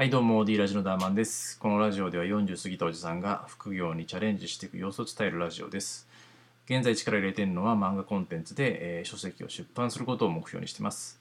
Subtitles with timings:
[0.00, 1.58] はいどうも D ラジオのダーマンです。
[1.58, 6.08] このラジオでは40過ぎたおじさんが副業にチャレンジしていく様子を伝えるラジオです。
[6.64, 11.20] 現在力入れてるのは漫画コンテンツで、えー書籍を出版することを目標にしてます。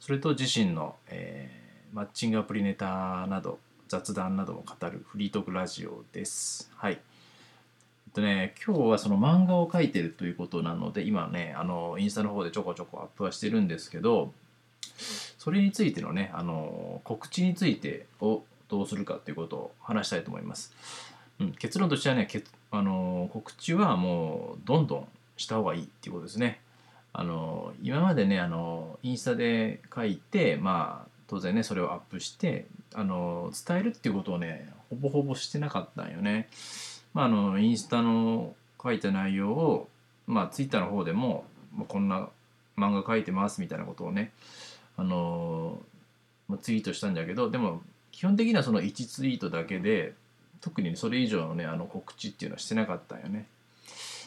[0.00, 6.68] それと自身の、えーマッチングアプリネタなど雑談なども語るフリートークラジオです。
[6.74, 6.94] はい。
[6.94, 14.32] えっとね今日はその漫画を描いてるということなので今ねあのインスタの方でちょこちょこアップはしてるんですけど
[15.46, 20.74] それについてのね、あの告知についてをどうするかということを話したいと思います。
[21.38, 22.26] うん、結論としてはね、
[22.72, 26.58] あの告知はもうどんどんした方がいいっていうことですね。
[27.12, 36.48] あの今までね、あのインスタで書いて、まあ当然ね、それをアップして、あの伝えるっていうことをね、ほぼほぼしてなかったんよね。
[37.14, 39.88] まあ、あのインスタの書いた内容を、
[40.26, 42.30] まあ、ツイッターの方でも、まあ、こんな
[42.76, 44.32] 漫画書いてますみたいなことをね、
[44.96, 45.80] あの
[46.48, 47.82] まツイートしたんだけどでも
[48.12, 50.14] 基本的にはその1ツイートだけで
[50.60, 53.46] 特にそれ以上のねあの告知っていうのはしてなかったんよね。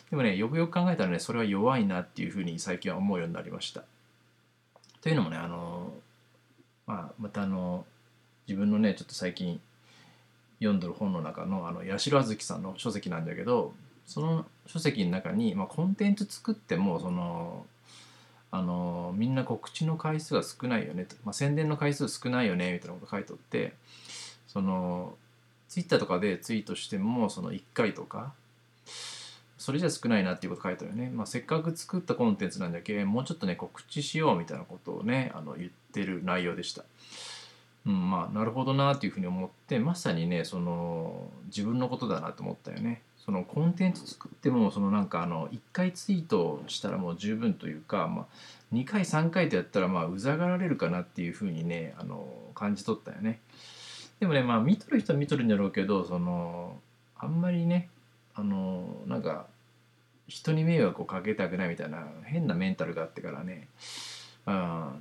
[0.10, 3.84] でもねよくよく考えたらねそれは弱いなっていうふうに最近は思うようになりました。
[5.02, 5.94] というのもねあの、
[6.86, 7.86] まあ、またあの
[8.48, 9.60] 自分のねちょっと最近
[10.60, 13.74] 読んでる本の中のあの八代あずきさんの書籍なんだけど
[14.06, 17.66] その書籍の中に、まあ、コンテンツ作ってもその
[18.52, 18.89] あの
[19.20, 23.74] みんな告知の回数が少ないよねと、まあ、宣伝の回数少ないよねみたいなこと書いとって
[24.48, 25.14] その
[25.68, 28.32] ツイッターとかでツイートしてもその1回とか
[29.58, 36.86] それじゃ少ないなっていうこと書いてあるよね、まあ、せっかく作ったコンテンツなんだけもうちょっとね告知しようみたいなことをねあの言ってる内容でした。
[37.86, 43.02] うん、まあなるほどなっていうふうに思ってまさにねその自分のことだなと思ったよね。
[43.18, 48.26] そのコンテンツ作ってもそのなんかあの1回ツイートしたらもう十分というか、まあ、
[48.74, 53.40] 2回3回とやったらまあうざがられるかなっていうふうにねあの感じ取ったよね。
[54.20, 56.78] でもねまあ見とる人は見とるんだろうけどその
[57.18, 57.90] あんまりね
[58.36, 59.46] あのなんか
[60.28, 63.68] 人に迷惑をかけたくないみたいな変なメンタルがあってからね、
[64.46, 64.94] あ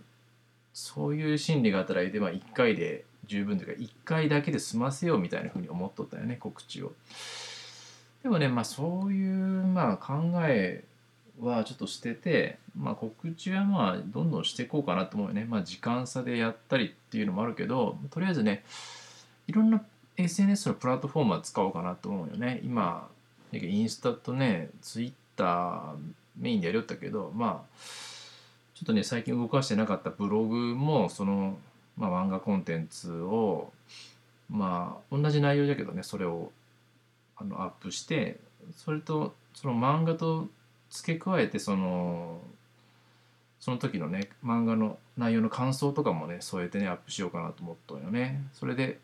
[0.78, 6.92] そういう心理が働いて、まあ、1回で十分というか1回だけで済ませようみたいなふうに思っとったよね告知を。
[8.22, 10.84] でもねまあそういうまあ考え
[11.40, 15.46] はちょっと捨てて、まあ、告知はまあどんどんしていこうかなと思うよね。
[15.48, 18.64] まあ時間差でやったりっていうのもあるけどとりあえずね
[19.48, 19.82] いろんな
[20.16, 22.60] SNS のプラットフォームは使おうかなと思うよね。
[22.62, 23.08] 今
[23.52, 25.96] インスタとねツイッター
[26.38, 28.17] メインでやりよったけどまあ
[28.78, 31.58] ちょっとね最近動かしてなかったブログもその、
[31.96, 33.72] まあ、漫画コンテンツを
[34.48, 36.52] まあ同じ内容だけどねそれを
[37.36, 38.38] あのアップして
[38.76, 40.46] それとその漫画と
[40.90, 42.40] 付け加えてその
[43.58, 48.44] その時のね漫画の内容の感想とかもね添えてねアップしようかなと思ったよね。
[48.54, 49.00] それで、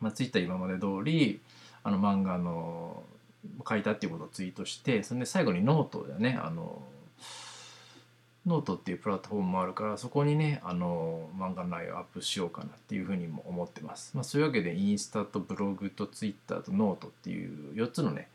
[0.00, 1.38] まあ、ツイッター今まで通り
[1.82, 3.02] あの漫画の
[3.68, 6.80] 書いたっていうことをツイートしてそれで最後にノートでねあの
[8.46, 14.12] ノートっていうプラットフォームもあるからそこにねあの漫画の内容をアップしようかなっていうふうにも思ってます。
[14.14, 18.28] まあ、そういうわけでインスタとブログとツイッターとノートっていう4つのね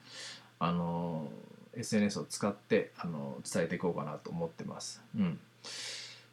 [0.58, 1.30] あの
[1.75, 5.02] SNS を使ってあの伝えていこうかなと思ってます。
[5.16, 5.40] うん。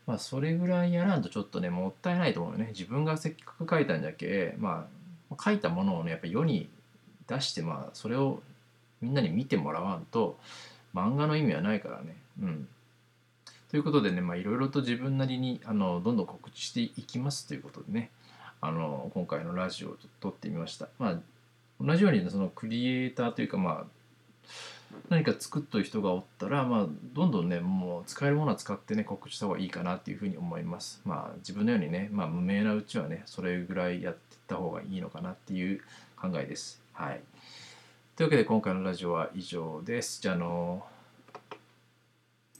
[0.06, 2.68] まあそれぐらいやらんとちょっとねもったいないと思うよね。
[2.70, 4.88] 自分がせっかく書いたんじゃけま
[5.30, 6.70] あ書いたものをねやっぱ世に
[7.26, 8.40] 出してまあそれを
[9.02, 10.38] みんなに見てもらわんと
[10.94, 12.16] 漫画の意味はないからね。
[12.40, 12.68] うん。
[13.70, 18.10] ということでね、まあ、いろいろと自分なりにあのどんどん告知していきますということでね、
[18.60, 20.88] あの今回のラジオを撮ってみました。
[20.98, 21.20] まあ、
[21.80, 23.84] 同じようにねそのクリエイターというか、まあ、
[25.08, 31.00] 何か作っとる人がおったら、まあ、どんどんね、もう使えるものは使ってね、告知した方がいいかなっていうふうに思います。
[31.04, 35.80] まあ、自分のようにね、まあ、無名なうちはね、それぐらいやっていった方がいいのかなっていう
[36.20, 36.80] 考えです。
[36.92, 37.20] はい。
[38.16, 40.22] というわけで、今回のラジオは以上です。
[40.22, 40.95] じゃあ、のー